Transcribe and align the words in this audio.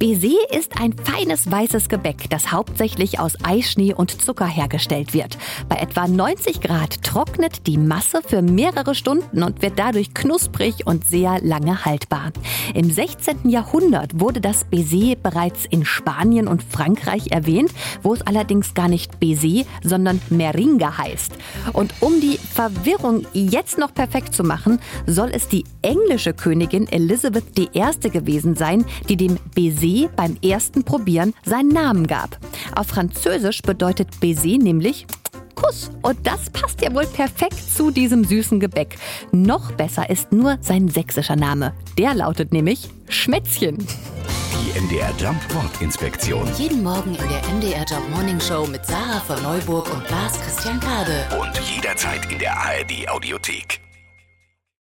Baiser 0.00 0.50
ist 0.50 0.80
ein 0.80 0.94
feines 0.94 1.50
weißes 1.50 1.90
Gebäck, 1.90 2.30
das 2.30 2.52
hauptsächlich 2.52 3.20
aus 3.20 3.34
Eischnee 3.42 3.92
und 3.92 4.22
Zucker 4.22 4.46
hergestellt 4.46 5.12
wird. 5.12 5.36
Bei 5.68 5.76
etwa 5.76 6.08
90 6.08 6.62
Grad 6.62 7.02
trocknet 7.02 7.66
die 7.66 7.76
Masse 7.76 8.22
für 8.26 8.40
mehrere 8.40 8.94
Stunden 8.94 9.42
und 9.42 9.60
wird 9.60 9.78
dadurch 9.78 10.14
knusprig 10.14 10.86
und 10.86 11.06
sehr 11.06 11.42
lange 11.42 11.84
haltbar. 11.84 12.32
Im 12.72 12.90
16. 12.90 13.50
Jahrhundert 13.50 14.18
wurde 14.18 14.40
das 14.40 14.64
Baiser 14.64 15.16
bereits 15.22 15.66
in 15.66 15.84
Spanien 15.84 16.48
und 16.48 16.62
Frankreich 16.62 17.30
erwähnt, 17.30 17.70
wo 18.02 18.14
es 18.14 18.22
allerdings 18.22 18.72
gar 18.72 18.88
nicht 18.88 19.20
Baiser, 19.20 19.66
sondern 19.84 20.22
Meringa 20.30 20.96
heißt. 20.96 21.34
Und 21.74 21.92
um 22.00 22.22
die 22.22 22.38
Verwirrung 22.38 23.26
jetzt 23.34 23.76
noch 23.76 23.92
perfekt 23.92 24.34
zu 24.34 24.44
machen, 24.44 24.80
soll 25.06 25.28
es 25.30 25.46
die 25.48 25.64
englische 25.82 26.32
Königin 26.32 26.88
Elizabeth 26.88 27.58
I. 27.58 28.08
gewesen 28.08 28.56
sein, 28.56 28.86
die 29.10 29.18
dem 29.18 29.36
Baiser 29.54 29.89
beim 30.16 30.36
ersten 30.42 30.84
Probieren 30.84 31.34
seinen 31.44 31.68
Namen 31.68 32.06
gab. 32.06 32.38
Auf 32.74 32.88
Französisch 32.88 33.62
bedeutet 33.62 34.20
Baiser 34.20 34.58
nämlich 34.58 35.06
Kuss. 35.54 35.90
Und 36.02 36.26
das 36.26 36.50
passt 36.50 36.80
ja 36.82 36.94
wohl 36.94 37.06
perfekt 37.06 37.58
zu 37.58 37.90
diesem 37.90 38.24
süßen 38.24 38.60
Gebäck. 38.60 38.96
Noch 39.32 39.72
besser 39.72 40.08
ist 40.08 40.32
nur 40.32 40.56
sein 40.60 40.88
sächsischer 40.88 41.36
Name. 41.36 41.74
Der 41.98 42.14
lautet 42.14 42.52
nämlich 42.52 42.88
Schmätzchen. 43.08 43.76
Die 43.78 44.80
MDR 44.80 45.12
Jump 45.18 45.40
Wortinspektion. 45.54 46.48
Jeden 46.56 46.82
Morgen 46.82 47.14
in 47.14 47.28
der 47.28 47.42
MDR 47.54 47.84
Job 47.84 48.02
Morning 48.10 48.40
Show 48.40 48.66
mit 48.66 48.84
Sarah 48.86 49.20
von 49.20 49.42
Neuburg 49.42 49.92
und 49.92 50.08
Lars 50.10 50.40
Christian 50.40 50.80
Kade. 50.80 51.26
Und 51.38 51.58
jederzeit 51.74 52.30
in 52.30 52.38
der 52.38 52.56
ARD 52.56 53.08
Audiothek. 53.08 53.79